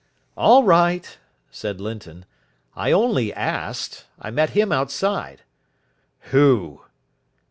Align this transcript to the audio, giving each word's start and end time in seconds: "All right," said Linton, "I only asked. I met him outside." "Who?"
"All 0.35 0.63
right," 0.63 1.19
said 1.51 1.79
Linton, 1.79 2.25
"I 2.75 2.91
only 2.91 3.31
asked. 3.31 4.05
I 4.19 4.31
met 4.31 4.49
him 4.57 4.71
outside." 4.71 5.43
"Who?" 6.31 6.81